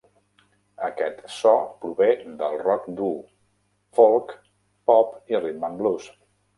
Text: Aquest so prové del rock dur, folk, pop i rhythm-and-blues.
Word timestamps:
Aquest 0.87 1.19
so 1.33 1.51
prové 1.83 2.09
del 2.41 2.59
rock 2.63 2.89
dur, 3.03 3.13
folk, 4.01 4.37
pop 4.93 5.19
i 5.35 5.43
rhythm-and-blues. 5.45 6.15